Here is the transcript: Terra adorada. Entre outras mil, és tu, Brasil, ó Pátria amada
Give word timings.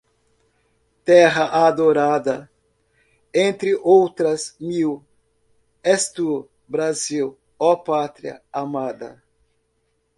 Terra 1.05 1.55
adorada. 1.67 2.49
Entre 3.31 3.75
outras 3.75 4.55
mil, 4.59 5.05
és 5.83 6.11
tu, 6.11 6.49
Brasil, 6.67 7.37
ó 7.59 7.75
Pátria 7.77 8.41
amada 8.51 9.23